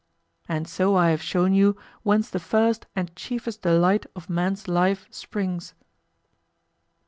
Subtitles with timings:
[0.49, 5.07] And so I have shown you whence the first and chiefest delight of man's life
[5.11, 5.75] springs.